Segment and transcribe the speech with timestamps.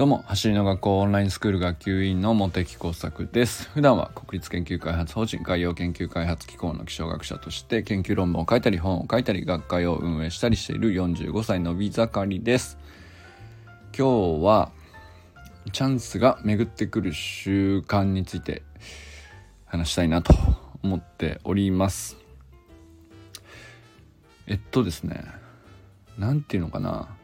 [0.00, 3.68] どうも、走りの学校オンラインスクール学級委員の茂木耕作です。
[3.68, 12.78] 普段は国立研究開発法人海洋研究開発機構の気象学者として研究論文を書いたり本を書いたり学会を運営したりしている45歳のび盛りです。
[13.94, 14.72] 今日は
[15.70, 18.62] チャンスが巡ってくる習慣について
[19.66, 20.32] 話したいなと
[20.82, 22.16] 思っております。
[24.46, 25.26] えっとですね、
[26.16, 27.19] 何て言うのかな。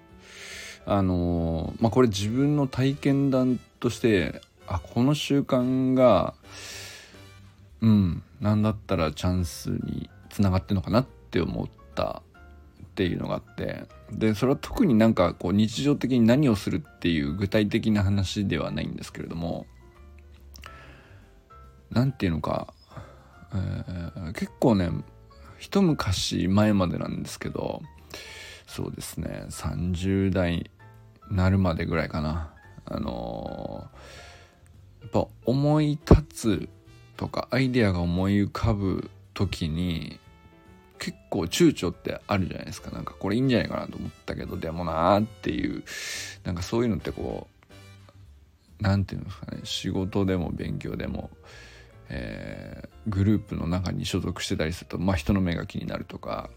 [0.86, 6.34] あのまあこれ自分の体験談としてあこの習慣が
[7.82, 12.22] うん何だったらチャンスにつながってるのかなって思った
[12.82, 13.84] っていうのがあって。
[14.12, 19.66] でそれは特になんかこう日常的に何をするっていう具体的な話ではないんですけれども
[21.90, 22.72] 何て言うのか、
[23.52, 24.90] えー、結構ね
[25.58, 27.82] 一昔前までなんですけど
[28.66, 30.70] そうですね30代
[31.30, 32.52] なるまでぐらいかな。
[32.84, 36.68] あのー、やっぱ思い立つ
[37.16, 40.18] とかアイデアが思い浮かぶ時に
[40.98, 42.90] 結構躊躇ってあるじゃないですか。
[42.90, 45.82] なんかこれいいんじゃないかなと思ったけどでもなーっていう
[46.44, 49.60] なんかそういうのってこう何て言うんですかね。
[49.64, 51.30] 仕事でも勉強でも、
[52.08, 56.50] えー、グループの中に所属してたりするとまあ人の目が気になるとか、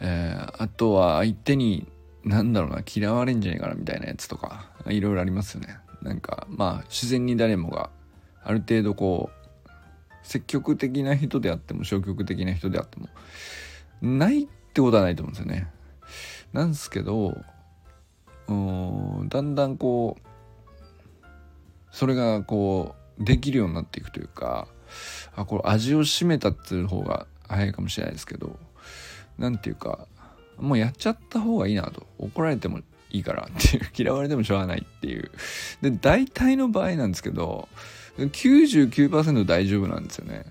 [0.00, 1.86] えー、あとは相手に
[2.24, 5.78] なんだろうな嫌われんじゃねえかなみたいなやつとかいろいろありますよね。
[6.02, 7.90] なんかまあ自然に誰もが
[8.42, 9.68] ある程度こう
[10.22, 13.08] 積極的な人であっても消極的な人であっても
[14.00, 15.70] ないってことはないと思うんですよね。
[16.52, 17.36] なんですけど
[18.48, 20.26] うんだんだんこう
[21.90, 24.68] それがこうできるようになっていくというか
[25.36, 28.58] あこれ味を占めたっていう方が早いかもしれないですけど
[29.38, 30.06] 何ていうか
[30.58, 32.06] もうやっちゃった方がいいなと。
[32.18, 35.30] 怒られてもいいからっていう、 嫌われてもしょうがないっていう。
[35.82, 37.68] で、大体の場合なんですけど、
[38.18, 40.46] 99%大丈夫なんですよね。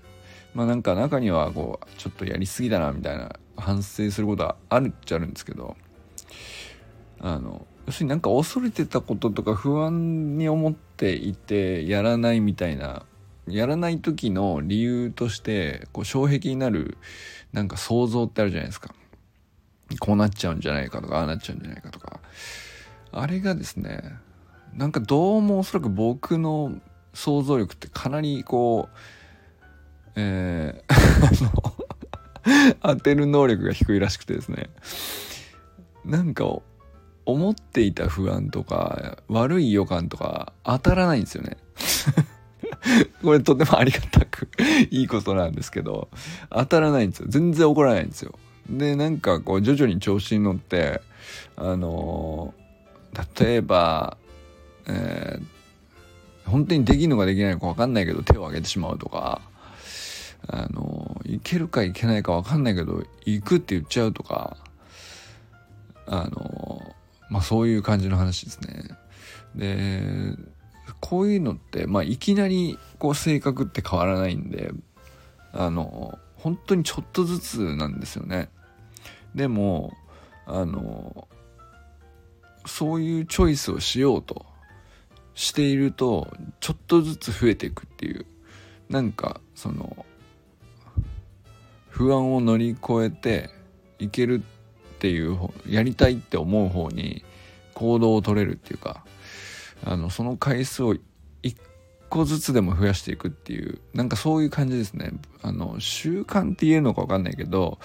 [0.54, 5.76] まあなんか中にはこう、ちょっとやりすぎだなみたいな反省することはあるっちゃあるんですけど、
[7.20, 13.04] あの、要するになんか恐れてたこととか不安に思っていてやらないみたいな
[13.46, 16.96] やらない時の理由としてこう障壁になる
[17.52, 18.94] なんか想像ってあるじゃないですか
[19.98, 22.20] こうなっちゃうんじゃないかとか、ああなっちゃうんじゃないかとか。
[23.12, 24.02] あれがですね、
[24.74, 26.74] なんかどうもおそらく僕の
[27.12, 28.96] 想像力ってかなりこう、
[30.16, 34.70] えー、 当てる能力が低いらしくてですね、
[36.04, 36.44] なんか
[37.24, 41.56] 思っていた不安とか悪い予感とか当たらないんですよね。
[43.22, 44.48] これとてもありがたく
[44.90, 46.08] いいことなんですけど、
[46.50, 47.26] 当たらないんですよ。
[47.28, 48.38] 全然怒らないんですよ。
[48.68, 51.00] でなんかこう徐々に調子に乗って
[51.56, 52.54] あの
[53.38, 54.16] 例えば、
[54.86, 59.42] えー、本当にできるのかできないのか分かんないけど手を挙げてしまうとか
[60.46, 64.56] あのいけるかいけないか分かんないけど行くって言っちゃうとか
[66.06, 66.94] あの
[67.30, 68.84] まあそういう感じの話ですね。
[69.54, 70.36] で
[71.00, 74.72] こういうのって、まあ、いきなりこう性格って変わらないんで
[75.52, 78.50] あの本当にちょっとずつなんですよね。
[79.34, 79.92] でも
[80.46, 81.28] あの
[82.66, 84.46] そういうチョイスをしようと
[85.34, 88.26] しているとちょっとずつ増えていくっていう。
[88.88, 90.04] なんかその
[91.88, 93.50] 不安を乗り越えて
[93.98, 94.42] いける
[94.96, 97.24] っていうやりたいって思う方に
[97.74, 99.04] 行動を取れるっていうか
[99.84, 100.96] あのその回数を
[101.42, 101.56] 一
[102.08, 105.12] 個ずつでも増やしていくっていうなんかそういう感じですね。
[105.42, 107.78] あの習慣って言えるのか分かんないけど、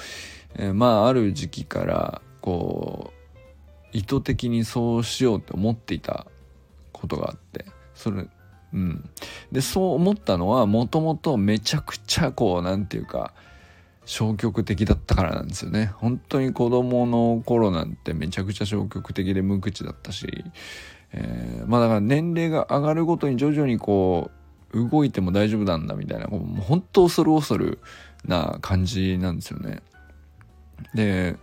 [0.56, 3.20] えー、まあある時期からこう
[3.92, 6.28] 意図的にそうしようって思っていた
[6.92, 8.28] ことがあってそれ
[8.74, 9.10] うん
[9.52, 13.34] でそう思ったのはもともとめちゃくちゃこう何て言うか
[14.06, 20.28] 消極的だったからなんですよね本当に子供の頃なんてめちゃくちゃ消極的で無口だったし
[21.12, 24.32] えー、まあだから年齢が上がるごとに徐々にこ
[24.74, 27.80] う動いても大丈夫なんだみたいなもう本当恐る恐る
[28.26, 29.82] な感じなんですよね。
[30.94, 31.36] で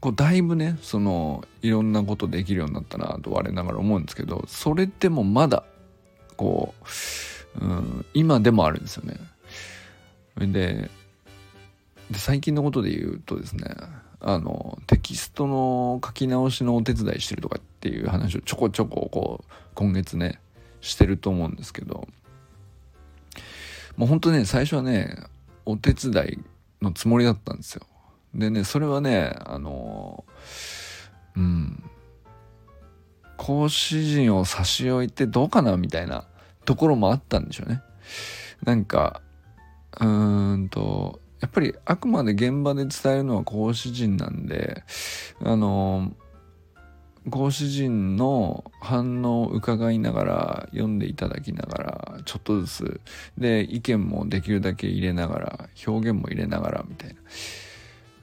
[0.00, 5.64] こうだいぶねそのいろんなことできるようになったなと我ながら思うんですけどそれでもまだ
[6.36, 6.74] こ
[7.60, 9.16] う、うん、今でもあるんですよね。
[10.38, 10.90] で
[12.10, 13.74] で最近のことで言うとですね
[14.20, 20.38] あのテキストの書き直しのお手伝いしてるとかっていう話をちょこちょここう今月ね
[20.80, 22.06] してると思うんですけど
[23.96, 25.16] もうほんとね最初はね
[25.64, 26.38] お手伝い
[26.86, 27.82] のつもりだったんですよ
[28.34, 30.24] でねそれはねあの
[31.36, 31.82] うん
[33.36, 36.26] 講師陣を差し置いてどうかなみたいな
[36.64, 37.82] ところもあったんでしょうね。
[38.64, 39.20] なんか
[40.00, 44.82] うーんとやっぱりあくまで現場で伝えるのは講師陣なんで
[45.42, 46.12] あの
[47.30, 53.00] 講師陣の反応を伺いながら読んでいただきながらちょっとずつ
[53.36, 57.16] で意見もできるだけ入れながら表現も入れながらみたいな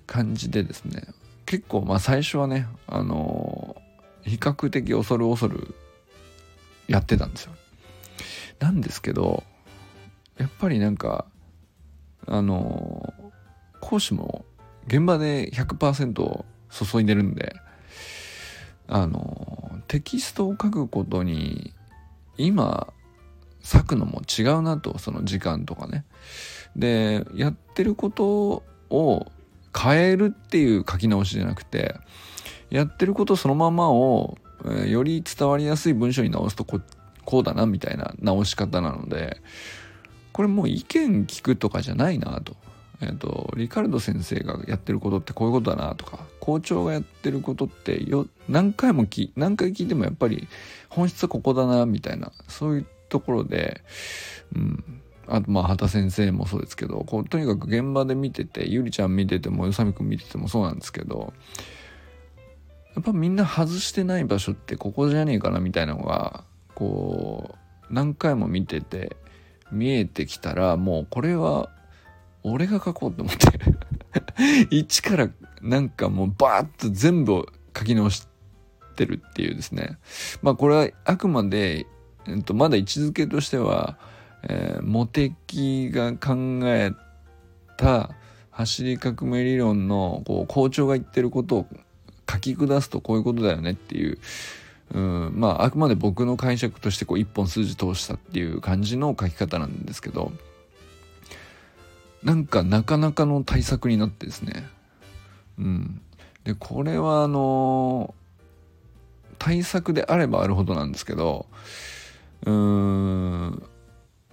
[0.08, 1.04] 感じでですね。
[1.46, 3.76] 結構まあ最初はねあの
[4.24, 5.76] 比較的恐る恐る
[6.88, 7.54] やってたんですよ。
[8.60, 9.44] なんですけど
[10.38, 11.26] やっぱりなんか
[12.26, 13.14] あの
[13.82, 14.46] 講師も
[14.88, 17.56] 現場で100%注いでるんで
[18.88, 21.74] あのテキストを書くことに
[22.38, 22.94] 今
[23.64, 26.06] 割くのも違うなとその時間とかね
[26.76, 29.32] でやってることを
[29.76, 31.96] 変えるっていう書き直しじゃなくて
[32.70, 36.82] やってることそのままを、えー、より伝わりやすい文章に直すとこ
[37.26, 39.38] こうだなみたいな直し方なので
[40.32, 42.56] これもう意見聞くとかじゃないなと。
[43.04, 50.48] えっ、と、リカルド先生がやってることってこういうことだなとか、校長がやってることってよ、何回も聞、何回聞いてもやっぱり
[50.90, 53.82] 本質はここだな、みたいな、そういうところで、
[54.56, 55.02] うん。
[55.28, 61.34] あと、まあ、畑先生もそうですけど、こう、とにかく現場で見てて、ゆりちゃん見てても、宇佐美くん見ててもそうなんですけど、
[62.96, 66.44] やっぱみんな外してない場所ってここじゃねえかな、みたいなのが、
[66.76, 67.56] こ
[67.90, 69.16] う、何回も見てて、
[69.72, 71.70] 見えてきたら、もうこれは
[72.44, 73.48] 俺が書こうと思って
[74.70, 75.30] 一から
[75.62, 77.46] なんかもうバーッと全部
[77.78, 78.28] 書き直し
[78.96, 79.98] てるっていうですね。
[80.42, 81.88] まあこれはあくまで、
[82.28, 83.98] えっと、まだ位置づけとしては、
[84.44, 86.92] えー、モテキが考え
[87.78, 88.12] た
[88.52, 91.68] 走り革命理論のこう校長が言ってることを
[92.30, 94.20] 書き下すとこういうことだよねっていう、
[94.94, 100.32] うん、まああくまで僕の解釈としてこう一本筋通したっていう感じの書き方なんですけど
[102.24, 104.68] なんかなかなかの対策になってですね。
[105.60, 106.02] うん。
[106.44, 108.14] でこれはあの
[109.40, 111.46] 対策であればあるほどなんですけど
[112.46, 113.64] うーん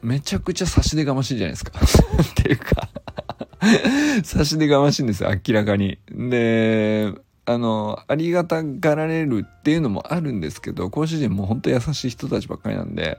[0.03, 1.79] めちゃくちゃ差し出がましいじゃないですか。
[1.79, 2.89] っていうか
[4.25, 5.99] 差し出がましいんですよ明らかに。
[6.11, 7.15] で
[7.47, 13.19] あの、ありがたがられるっていうのもあるんですけど、講師陣も本当優しい人たちばっかりなんで、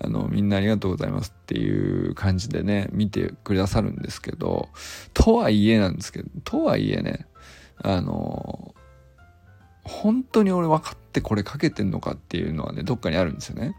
[0.00, 4.68] あの、みんなありがとうございますっていう感じでね、見てくださるんですけど、
[5.12, 7.26] とはいえなんですけど、とはいえね、
[7.82, 8.74] あの、
[9.84, 13.76] 本当に俺分かってこれかけてんのかっていうのはね、どっかにあるんですよね。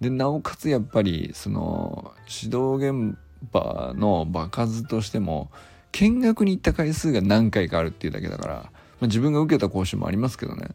[0.00, 3.16] で、なおかつやっぱり、その、指導現
[3.52, 5.50] 場の場数としても、
[5.92, 10.68] 見学に行った回数が何回かあるっていうだけだから、まあ、自分が受けた講習もありますけどね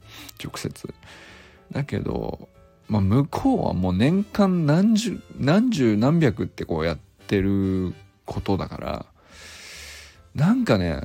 [0.43, 0.93] 直接
[1.71, 2.49] だけど、
[2.91, 7.93] まあ、向こうはもう年間何十何十何百ってこうやってる
[8.25, 9.05] ことだから
[10.35, 10.99] なんかね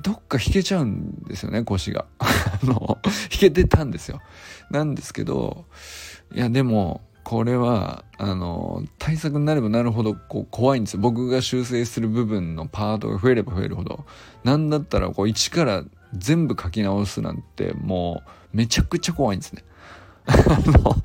[0.00, 2.06] どっか弾けちゃうんですよね腰が。
[2.20, 4.20] あの弾けてたんですよ。
[4.70, 5.64] なんですけど
[6.32, 11.00] いやでもこれはあの対策になればなるほどこう怖いんですよ。
[11.00, 14.04] 僕が修正する部分のパートが増えれば増えるほど。
[14.44, 15.82] なんだったらこう一から
[16.16, 18.22] 全部書き直すなんても
[18.54, 19.64] うめちゃくちゃ怖いんですね。
[20.46, 20.96] あの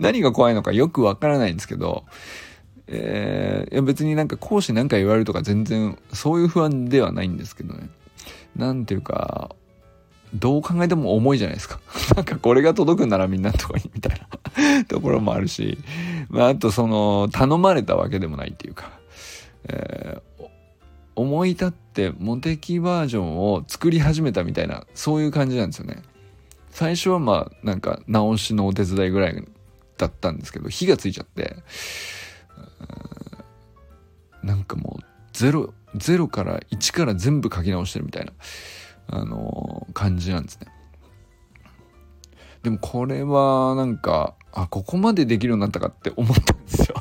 [0.00, 2.04] 何が怖いのかよくわからないんですけど、
[2.86, 7.88] えー、いや別になんか講師なんか言われるとか全然そういう不安ではないんですけどね。
[8.56, 9.54] なんていうか、
[10.34, 11.80] どう考えても重いじゃないですか。
[12.16, 14.20] なんかこれが届くならみんなとかにみたい
[14.66, 15.78] な ところもあるし、
[16.28, 18.90] まああとその頼まれたわけでもないっていうか、
[19.68, 20.44] えー、
[21.16, 26.02] 思い立ってモテキバージョンを作り始めたみたいなそういう感じなんですよね
[26.72, 29.44] 最初はまあなんか直しのお手伝いぐらい
[29.98, 31.56] だったんですけど火がついちゃって
[34.42, 38.32] なんかもうゼロゼロから1から全部書き直してるみたいな
[39.08, 40.68] あの、感じなんですね
[42.62, 46.96] でもこれはなんかあここまでできるようになったかって思ったんですよ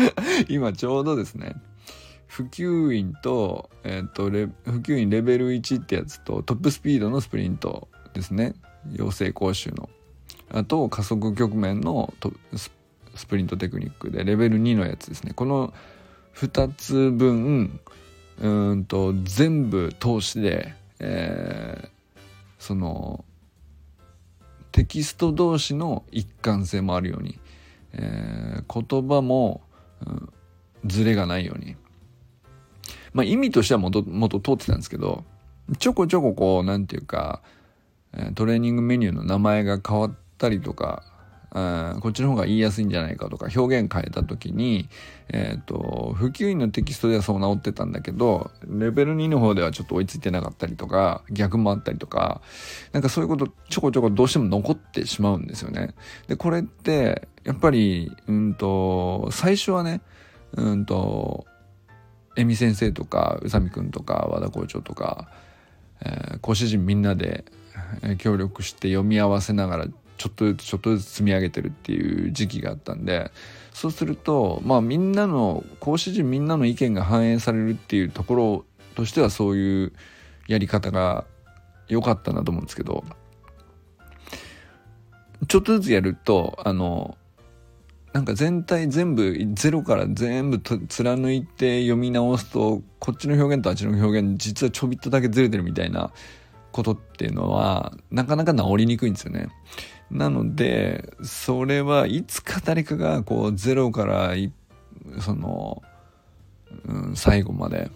[0.48, 1.56] 今ちょうどですね
[2.26, 8.54] 普及員と、えっ、ー、と、普及員レベル1ってやつと、トップスピードのスプリントですね。
[8.92, 9.88] 養成講習の。
[10.52, 12.12] あと、加速局面の
[13.14, 15.32] スプリントテクニックで、レベル2のやつですね。
[15.34, 15.72] この
[16.34, 17.80] 2つ分、
[18.40, 22.18] うんと、全部通しで、えー、
[22.58, 23.24] その、
[24.72, 27.38] テキスト同士の一貫性もあるように、
[27.92, 29.62] えー、言葉も、
[30.06, 30.32] うん、
[30.84, 31.76] ズレがないように、
[33.12, 35.24] まあ意味としてはもともと通ってたんですけど、
[35.78, 37.42] ちょこちょここう、なんていうか、
[38.34, 41.04] トレーニングメニューの名前が変わったりとか
[41.50, 44.88] こっちの方が言いやすいんじゃないかとか表現変えた時に、
[45.30, 52.40] えっ、ー、と、普及員のテキストではそう直ってたんだけど、レベル2の方ではちょっと追いついてなかったりとか、逆もあったりとか、
[52.92, 55.94] なんかそういうことちょこちょこどうしても残ってしまうんですよね。
[56.28, 60.02] で、これって、やっぱり、うんと、最初はね、
[60.52, 61.46] うんと、
[62.36, 65.28] エミ先生とか、宇佐美くんとか、和田校長とか、
[66.02, 67.44] えー、講師陣みんなで
[68.18, 69.86] 協力して読み合わせながら
[70.16, 73.30] ちょっとずつちょっとずつ積み上げてるっていう時期があったんで
[73.72, 79.92] そうするとまあみんなの講師陣みんなの意見が反映されるっていうところとしてはそういう
[80.46, 81.24] やり方が
[81.88, 83.04] 良かったなと思うんですけど
[85.48, 87.16] ちょっとずつやるとあの
[88.12, 96.10] なんか全体全部ゼロから全部と貫いて読み直すとこっちの表現とあっちの表現実はちょびっとだけずれてるみたいな
[96.72, 99.48] ことっていうのはなかなか治りにくいんですよね。
[100.10, 104.34] なのでそれはいつか誰かがこうゼロから
[105.20, 105.82] その、
[106.86, 107.90] うん、最後まで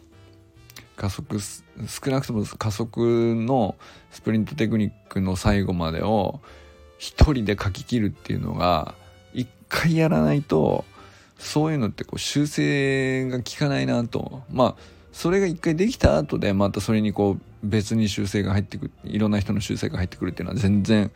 [0.96, 3.74] 加速少なくとも加速の
[4.10, 6.40] スプリントテクニックの最後までを
[6.98, 8.94] 一人で書き切るっていうのが
[9.32, 10.84] 一回やらないと
[11.38, 14.76] そういうのってこう修正が効かないなとまあ
[15.14, 21.12] それが一回できた後でまたそれにこう別に修正が入ってくるいろんな人の修正が入ってくるっていうのは全然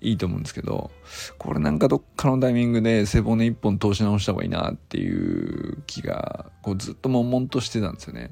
[0.00, 0.92] いいと思うんですけど、
[1.36, 8.30] これなんかどっかのタイミングで背骨一本通し直した方がいいなっていう気が、こうずっと悶々としてたんですよね。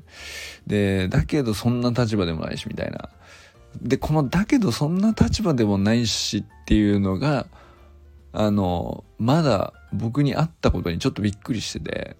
[0.69, 3.11] で、だけどそんな立場でもないしみたいな。
[3.83, 7.49] で、このだけどそんな立場でもないしっていうのが、
[8.33, 12.17] あの、まだ僕に会ったことにちょっとびっくりしてて、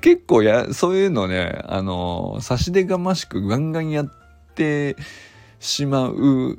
[0.00, 4.12] 結構や、そういうのね、あの、差し出がましくガンガンやっ
[4.54, 4.96] て
[5.58, 6.58] しまう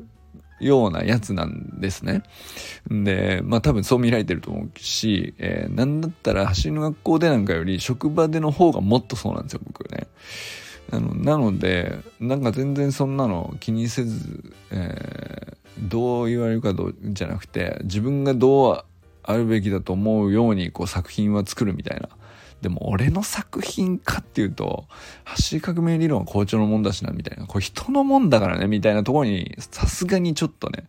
[0.59, 2.23] ようなやつなんですね。
[2.89, 10.07] で、まあ多分そう見られてると思うし、えー、なんだったら走りの学校でなんかより職場での方がもっとそうなんですよ、僕ね。
[10.91, 18.83] あのなので、なんか全然そんなの気にせず、えー、どう言われるかどうじゃなくて、自分がどう
[19.23, 22.09] あるべきだと思うようにこう作品は作るみたいな。
[22.61, 24.85] でも俺の作品かっていうと、
[25.23, 27.47] 走り革命理論は校長のもんだしな、みたいな。
[27.47, 30.83] これ人のもんだからね、みたいなところに、さすがにちょっとね、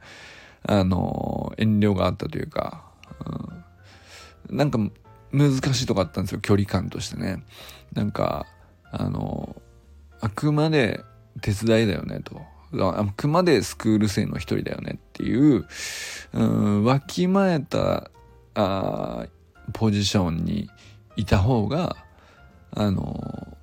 [0.64, 2.84] あの、遠慮があったというか、
[4.50, 4.78] うん、なんか
[5.32, 7.42] 難しいとこあったんですよ、距離感としてね。
[7.94, 8.46] なんか、
[8.90, 9.56] あの、
[10.20, 11.02] あくまで
[11.40, 12.42] 手伝いだよね、と。
[12.74, 15.66] あくまでスクール生の一人だよねっていう、
[16.32, 18.10] うん、わきまえた、
[18.54, 19.26] あ
[19.72, 20.68] ポジションに
[21.16, 21.96] いた方が、
[22.72, 23.56] あの、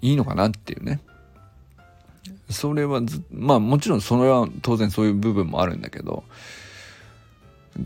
[0.00, 1.00] いいのかなっていうね。
[2.50, 6.24] それはず、まあもちろんそれは当然そういう部分もあるんだけど、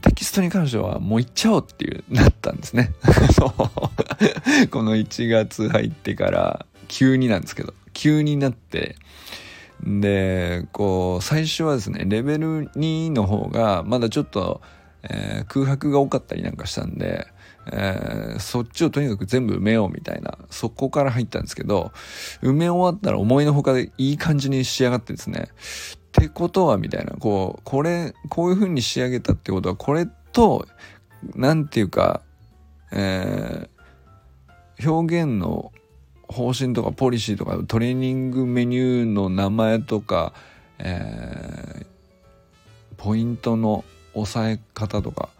[0.02, 2.92] テキストに関してはもう行っちゃおうっていうなったんですね。
[4.70, 8.96] この1月入ってから急になんですけど、急になって、
[9.82, 14.60] で、こう、最初はですね、レベル2の方がまだちょっと
[15.02, 17.26] えー、空白が多かったりなんかしたんで、
[17.70, 21.92] えー、そっちをとにかく全部埋めようみたいな、そこから入ったんですけど、
[22.42, 30.66] 埋め終わったら思いのほかでいい感じに仕上がってですね、ってことはみたいな、こう、これ、こういう風に仕上げたってことは、これと、
[31.34, 32.22] なんていうか、
[32.90, 35.72] えー、表現の
[36.28, 40.32] 方針とかポリシーとかトレーニングメニューの名前とか、
[40.78, 41.86] えー、
[42.96, 45.30] ポイントの抑え方とか、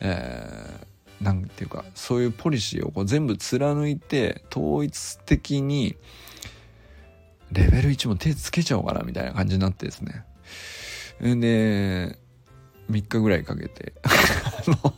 [0.00, 5.96] えー、なんていうかそういうポリシーをこう全部貫いて統一的に
[7.52, 10.24] レベル1も手つけちゃおうかなみたいな感じになってですね。
[11.20, 12.18] で
[12.90, 13.94] 3日ぐらいかけて。
[14.04, 14.94] あの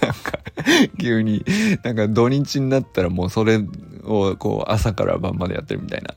[0.00, 0.38] なんか
[1.00, 1.44] 急に
[1.82, 3.60] なんか土日になったらもうそれ
[4.04, 6.14] をこう朝から晩までやってるみたいな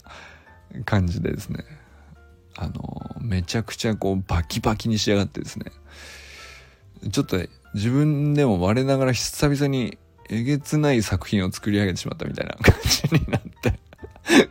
[0.84, 1.65] 感じでですね。
[2.58, 5.65] あの、めちゃくちゃこうバキバキに仕上がってですね、
[7.12, 7.38] ちょっと
[7.74, 9.98] 自分でも我ながら久々に
[10.29, 13.79] えげつない作品を作り上げてしまったみたいな 感じになって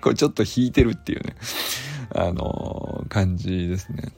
[0.00, 1.36] これちょっと引いてるっていうね、
[2.14, 4.12] あの、感じですね。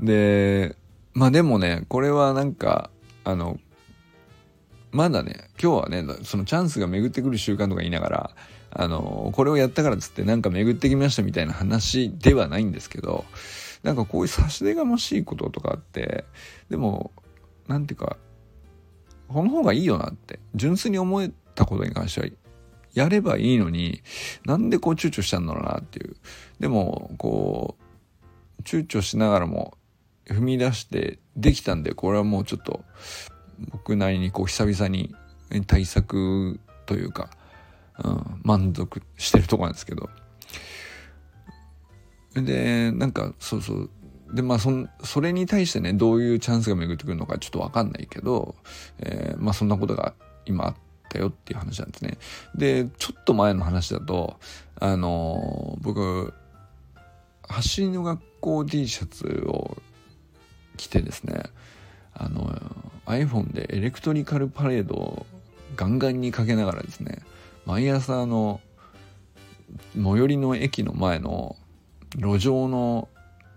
[0.00, 0.76] で、
[1.12, 2.90] まあでもね、これはなんか、
[3.24, 3.58] あの、
[4.94, 8.30] まだね、今日はね、そのチャンスが巡ってくる習慣とか言いながら、
[8.70, 13.24] あの、これをやったからっつってなんか巡ってきましたみたいな話ではないんですけど、
[13.82, 16.24] なんかこういう差し出がましいこととかあって、
[16.70, 17.10] でも、
[17.66, 18.18] なんていうか、
[19.26, 22.28] この方がいいよなって、純粋に思えたことに関しては、
[22.94, 24.00] やればいいのに
[24.44, 26.14] なんでこう躊躇したんだろうなっていう。
[26.60, 27.76] でもこ
[28.60, 29.76] う躊躇しながらも
[30.26, 32.84] 踏み出してできたんでこれはもうちょっと
[33.70, 35.14] 僕なりにこう久々に
[35.66, 37.30] 対策というか、
[38.02, 40.08] うん、満足してるとこなんですけど
[42.34, 43.90] でなんかそうそう
[44.32, 44.70] でまあそ
[45.02, 48.56] それに対してねどういうチャンスが巡ってくるのかちょっと分かんないけど、
[48.98, 50.74] えー、まあそんなことが今あっ
[51.08, 52.18] たよっていう話なんですね。
[52.56, 54.38] でちょっと前の話だと
[54.80, 56.34] あのー、僕
[57.48, 59.76] 走りの学校 T シャツを
[60.76, 61.44] 着てですね
[62.14, 62.54] あの
[63.06, 65.26] iPhone でエレクトリカルパレードを
[65.76, 67.18] ガンガンにかけながらですね
[67.66, 68.60] 毎朝の
[69.94, 71.56] 最寄りの駅の前の
[72.16, 73.08] 路上の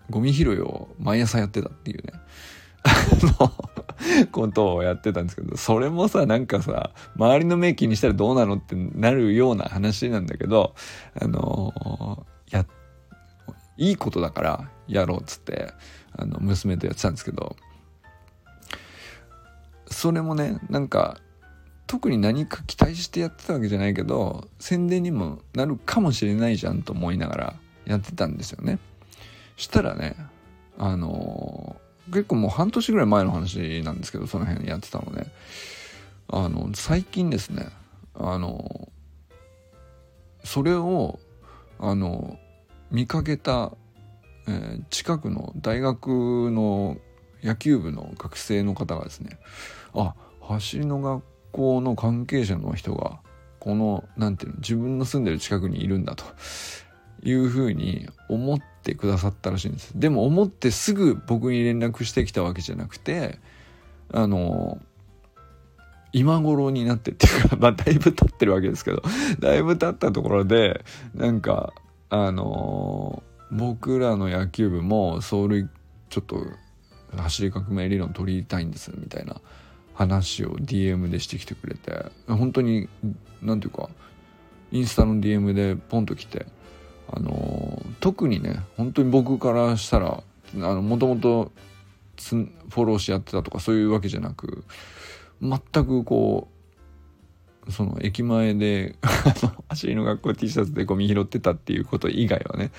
[0.10, 2.14] ゴミ拾いを毎朝やってたっていうね
[4.32, 10.76] ことをやってたんですけどそれもさなんかさ周りの目気にしたらどうなのってなるような話なんだけど
[11.20, 12.66] あのや
[13.78, 15.74] いいことだからやろうっつって
[16.14, 17.56] あの娘とやってたんですけど
[19.90, 21.18] それもねなんか
[21.88, 27.54] 特に何か期待してやってたわけじゃないけど宣伝にもなるかもしれないじゃんと思いながら
[27.86, 28.80] やってたんですよね。
[29.56, 30.16] したらね
[30.78, 35.32] あのー、結構もう半年ぐらい前の話なんですけどその辺やってたのね
[36.28, 37.70] あの最近ですね
[38.14, 41.20] あのー、それを
[41.80, 43.72] あのー、見かけた、
[44.48, 46.98] え、近くの大学の
[47.44, 49.38] 野球部の学生の方がですね
[49.94, 53.20] あ走りの学校の関係者の人が
[53.60, 56.24] この何ていうの自分の住んでる近くにいるんだと
[57.24, 59.92] いうふうに思ってくださったらしいんです。
[59.96, 63.40] でも思ってすぐ僕に連絡してきたわけじゃなくて
[64.14, 64.80] あの
[66.14, 69.04] 今頃になってっていうか、 まあ、だいぶ経ってるわけですけど
[69.40, 71.74] だいぶ経ったところでなんか
[72.10, 75.68] あの僕らの野球部も走塁
[76.10, 76.38] ちょっと
[77.16, 79.40] 走り革命理論取りたいんですみたいな
[79.94, 82.88] 話を DM でしてきてくれて本当に
[83.42, 83.90] 何ていうか
[84.72, 86.46] インスタの DM でポンと来て
[87.10, 90.22] あの特にね本当に僕からしたら
[90.54, 91.52] もともと
[92.70, 94.66] フォローし合ってたとかそういうわけじゃなく
[95.42, 98.96] 全くこうその駅前で
[99.70, 102.72] 走りの学校 T シャツでゴミ拾ってたっていうこと以外はね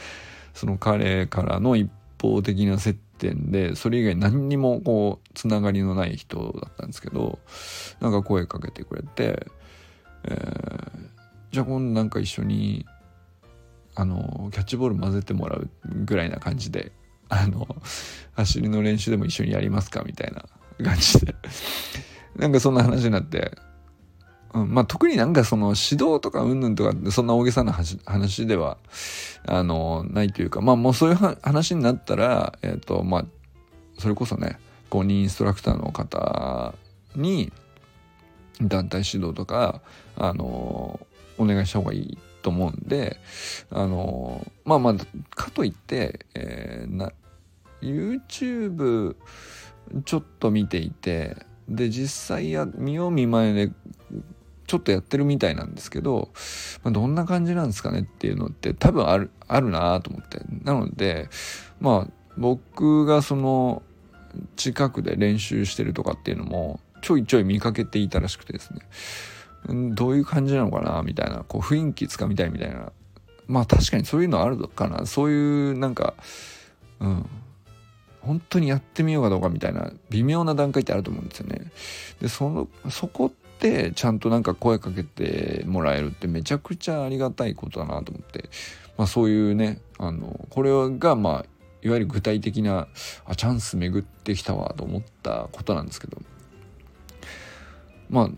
[0.54, 7.38] その彼からの一方的な接点でそれ以外何にもこうつながりのない人だったんですけど
[8.00, 9.46] なんか声かけてくれて、
[10.24, 10.90] えー、
[11.52, 12.86] じゃあ今度なんか一緒に
[13.94, 16.92] あのキャッチボール混ぜてもらうぐらいな感じで
[17.28, 17.66] あの
[18.34, 20.44] 走りの練習でも一緒にやりますかみたいな
[20.84, 21.34] 感じで。
[22.38, 23.52] なんかそんな話になって、
[24.54, 27.72] うん、まあ特になんかその指導とかうんぬんとかそんな大げさな
[28.06, 28.78] 話では
[29.46, 33.24] あのないというかまあもうそういう話になったらえっ、ー、とまあ
[33.98, 34.58] それこそね
[34.88, 36.74] 公認インストラクターの方
[37.14, 37.52] に
[38.60, 39.80] 団体指導とか
[40.16, 40.98] あの
[41.36, 43.18] お願いした方がいいと思うんで
[43.70, 44.94] あのまあまあ
[45.34, 47.12] かといって、えー、な
[47.82, 49.16] YouTube
[50.04, 51.36] ちょっと見ていて
[51.68, 53.72] で実際や見よう見まねで
[54.68, 56.28] ちょっとやってるみたいなんですけど、
[56.84, 60.40] まあ、どんな感じなんですかねっていうのって多分あるあるなと思って。
[60.62, 61.30] なので
[61.80, 63.82] まあ僕がその
[64.56, 68.80] 近くで練習してるとかっていうのもちょいちょい見かけていたらしくてですね。
[69.94, 72.92] どういう感じなのかなみたいなこう雰囲気つかみたいみたいな。
[73.46, 75.06] まあ確かにそういうのあるのかな。
[75.06, 76.12] そういうなんか
[77.00, 77.26] うん。
[78.20, 81.72] 本当にやってみようかどうかみたいな微妙な段階ってあると思うんですよね。
[82.20, 88.48] でそのそこてちゃんとなんか声かけてもらえるってめちゃくちゃありがたいことだなと思って、
[88.96, 91.46] まあ、そういうねあのこれがまあ
[91.82, 92.88] いわゆる具体的な
[93.24, 96.18] あチャンス巡ってきたわと思ったことなんですけど。
[98.10, 98.30] まあ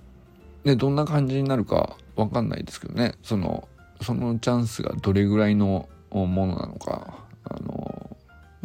[0.65, 3.15] ね、どんな感じになるかわかんないですけどね。
[3.23, 3.69] その
[4.03, 7.25] そのチャンスがどれぐらいのものなのか、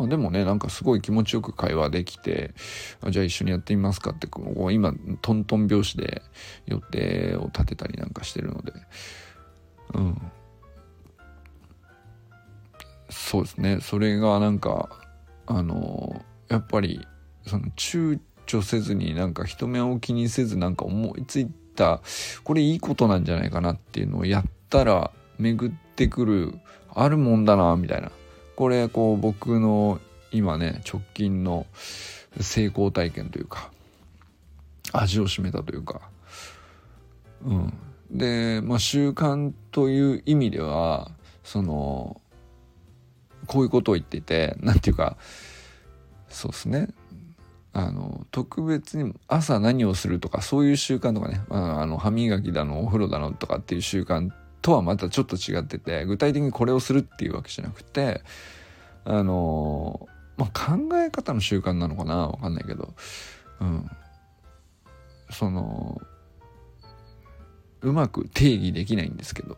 [0.05, 2.53] まあ、でもねなんかすごい気持ちよく会話できて
[3.09, 6.21] じゃあ一緒にやってみますかってこう今トントン拍子で
[6.67, 8.73] 予定を立てたりなんかしてるので。
[9.93, 10.31] うん。
[13.09, 13.79] そうですね。
[13.81, 14.89] それがなんか
[15.45, 17.07] あのやっぱり
[17.47, 22.01] その躊躇せずになんか人目を気にせずなんか思いついた
[22.43, 26.59] これいいことなんじゃないかなっていうのをやったら巡ってくる
[26.93, 28.11] あるもんだなみたいな。
[28.55, 29.99] これこう僕の
[30.31, 31.65] 今ね直近の
[32.39, 33.71] 成功体験というか
[34.91, 36.01] 味を占めたというか。
[37.43, 37.73] うん。
[38.11, 41.11] で、まあ、習慣という意味では
[41.43, 42.21] その
[43.47, 45.17] こういうことを言っていて何て言うか
[46.29, 46.89] そうですね。
[47.73, 54.31] あの特別に朝何をするとかそういう習慣とかね、あ、あの歯磨きだのお風呂だのとかっていう習慣
[54.65, 58.23] とはまたちょっと違ってて具体的にこれをするっていうわけじゃなくて
[59.03, 62.95] あの、まあ、考え方の習慣なのかなわかんないけど、
[63.61, 63.87] うん、
[65.29, 66.01] その
[67.81, 69.55] うまく定義できないんですけど。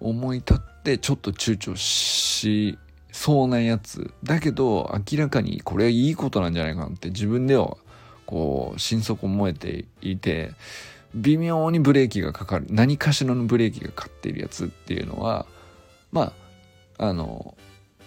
[0.00, 2.78] 思い立ってちょっと躊躇し
[3.12, 4.12] そうなやつ。
[4.24, 7.76] だけど明らかにこれはいいことなんじゃないかなって自分では
[8.24, 10.52] こう心底思えていて
[11.14, 12.66] 微妙にブレーキがかかる。
[12.70, 15.46] 何かしらのブレーキがかかっているやつっていうのは
[16.12, 16.32] ま
[16.98, 17.56] ああの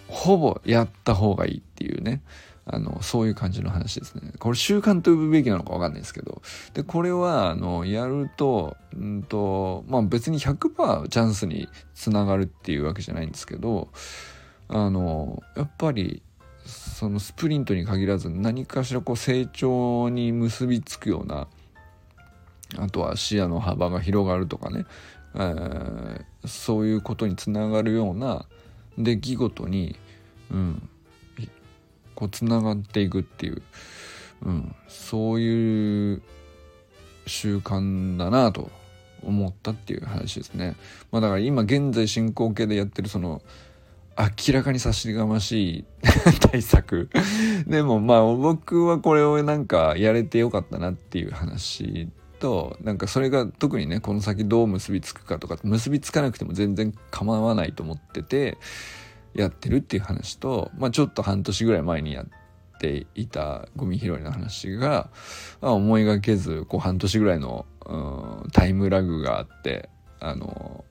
[0.08, 2.22] ほぼやった方がいいっていうね。
[2.66, 4.32] あのそういう感じの話ですね。
[4.40, 6.42] これ習慣と呼ぶべきなのか分かんないですけど。
[6.74, 13.90] でこれはあのやるとうんとまあ別に100%チャンスにつながるっていうわけじゃないんですけど
[14.70, 16.22] あのやっぱり
[16.66, 21.48] そのスプリントに限らず何かしらこう成長に結びつくような
[22.78, 24.86] あとは視野の幅が広がるとかね、
[25.36, 28.46] えー、そういうことにつながるような
[28.98, 29.96] 出来事に、
[30.52, 30.90] うん、
[32.16, 33.62] こうつながっていくっていう、
[34.44, 36.22] うん、そういう
[37.26, 38.70] 習慣だなと
[39.24, 40.76] 思ったっていう話ですね。
[41.12, 43.42] まあだから今現在進行形でやってるその
[44.18, 45.86] 明らかに差しがましい
[46.52, 47.10] 対策
[47.66, 52.10] でもまあ僕はこれをなんかやれてよかったなっていう話
[52.44, 58.58] となんかそれが特にねこの先どう結びつくかとか結びつかなくても全然構わないと思ってて
[59.34, 62.26] やってるっていう話と、まあ、ちょっと半年ぐらい前にやっ
[62.82, 65.10] ていたゴミ拾いの話が、
[65.62, 67.66] まあ、思いがけずこう半年ぐらいの、
[68.52, 70.84] タイムラグがあってあの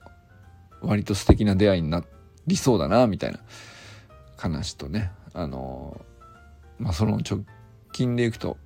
[0.81, 2.03] 割と素敵な出会いにな
[2.47, 3.39] りそうだなみたいな
[4.37, 6.01] 話とねあの
[6.79, 7.41] まあその直
[7.91, 8.57] 近でいくと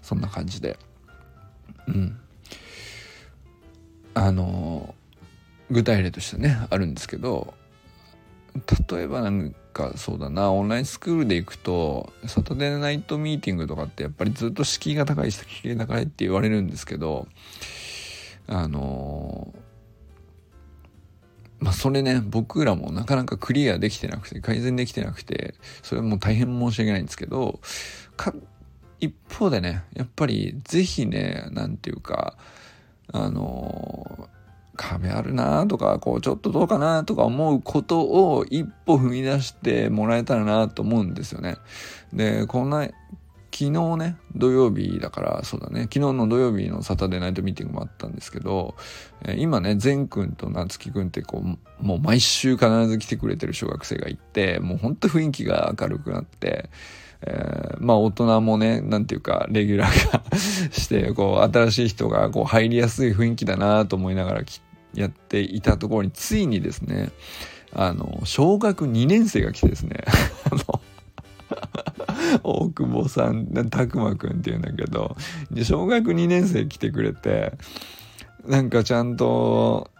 [0.00, 0.78] そんな感じで。
[1.88, 2.20] うん。
[4.18, 4.94] あの
[5.70, 7.52] 具体例としてねあるんですけど
[8.90, 17.28] 例えばなんかそうだなオンラインスクールで行くとサタデーナイトミーティングとかってやっぱりずっと敷居が高い敷居が高いって言われるんですけど
[18.46, 19.52] あの
[21.58, 27.60] まあそれね僕らもなかなかクリアできてなくて改善できてなくてそれはもう大変申し訳ないんですけど
[28.98, 32.38] 一方でねやっぱり是非ね何て言うか
[33.12, 34.28] あの
[34.76, 41.56] 壁あるなとか、こう、ちょっとどうかなとか思うことを一歩踏み出してもらえたらなと思うんですよね。
[42.12, 42.88] で、こんな、
[43.52, 48.74] 昨日ね、土曜日だから、そうだね、昨日の土曜日のサタデーナイトミーティングもあったんですけど、
[49.24, 56.68] えー、今ね、善くんと夏樹くんってこう、もう毎週必ず来てくれてる小学生がいて、もうほんと雰囲気が明るくなって、
[57.22, 60.22] えー、まあ大人もね、なんていうか、レギュラーが
[60.72, 64.42] して、こう、新しい人がこう入りやすい雰囲気だなと思いながら
[64.96, 67.10] やっていたところについにですね
[67.72, 70.04] あの小学2年生が来てですね。
[70.50, 70.80] あの
[72.42, 75.16] 大久保さん拓磨くんっていうんだけど
[75.62, 77.52] 小学2年生来てくれて
[78.46, 79.90] なんかちゃんと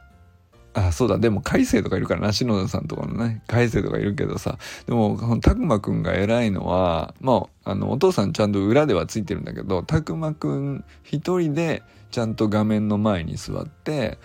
[0.79, 1.19] あそうだ。
[1.19, 14.19] でも海星とかいるからな篠田さんとかのね海星とかいるけどさでもこの拓磨くんが偉いのはまああのお父さんちゃんと裏ではついてるんだけど拓磨くん一人でちゃんと画面の前に座って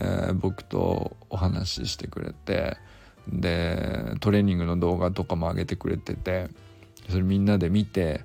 [0.00, 2.76] えー、僕とお話ししてくれて
[3.28, 6.48] でトレーニングの動画とかも上げてくれてて
[7.10, 8.24] それみんなで見て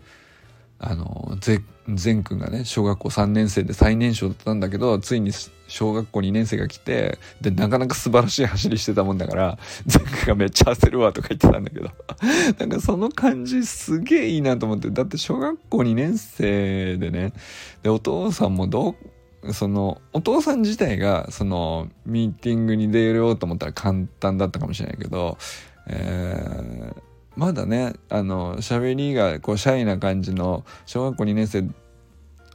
[0.79, 5.31] あのぜ善くんがね小学校3年生で最年少だったんだけどついに
[5.73, 9.57] 小学校2年生が来てでなかなか素晴らしい走りしてたもんだから
[9.87, 11.89] 善くんがめっちゃ焦るわとか言ってたんだけど。
[12.59, 14.91] なんかその感じすげえいいなと思って。
[14.91, 17.33] だって小学校2年生でね
[17.81, 18.95] でお父さんもど
[19.41, 25.39] うそのお父さん自体がそのミーティングに出ようと思ったら簡単だったかもしれないけど、
[25.87, 27.01] えー、
[27.35, 31.63] まだねあの喋りがこうシャイな感じの小学校2年生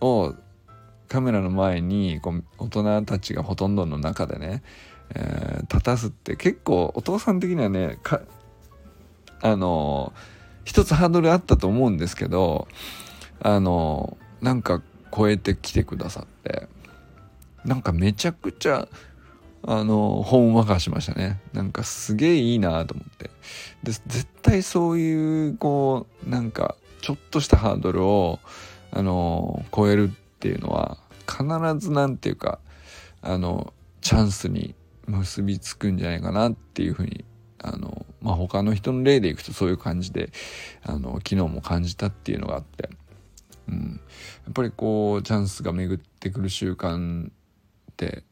[0.01, 0.37] を
[1.09, 4.63] カメラの前にこう大人たちがほとんどの中でね、
[5.15, 8.21] えー、立たすって結構お父さん的にはねか
[9.41, 10.13] あの
[10.65, 12.69] 一つハードルあったと思うんですけど
[13.41, 14.83] あのなんか
[15.15, 16.69] 超えてきてくださって
[17.65, 18.89] なんかめちゃくちゃ
[19.63, 21.41] あのほんわかしましたね。
[21.53, 23.31] なんかすげえいいなと思って。
[23.83, 28.39] で絶対そういうこうなんかちょっとしたハードルを
[28.93, 31.45] あの超えるっていうのは必
[31.85, 32.61] ず何て言うか
[33.23, 37.25] あのチャンスに結びつくんじゃないかなっていうふうに
[37.59, 40.31] あの、まあ、他の人の例でいくとそういう感じで
[40.85, 42.89] あの昨日も感じたっていうのがあって、
[43.69, 44.01] うん、
[44.45, 47.31] やっぱりこうチャンスが巡ってくる習慣っ
[47.97, 48.23] て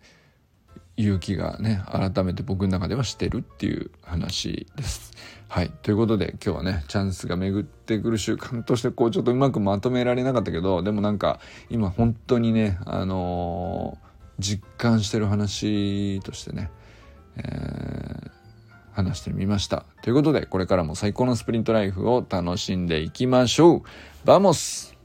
[0.97, 5.13] 勇気がね改めて僕の中ではしてるっていう話です。
[5.49, 5.71] はい。
[5.83, 11.39] ということで、今日はね、チャンスが巡ってくる習慣として、こう、ちょっとうまくまとめられなかったけど、でもなんか、
[11.71, 16.71] 今本当にね、あのー、実感してる話としてね、
[17.37, 18.31] えー、
[18.93, 19.85] 話してみました。
[20.03, 23.83] ということで、これからも最高のスプリントライフを楽しんでいきましょう
[24.25, 24.97] vamos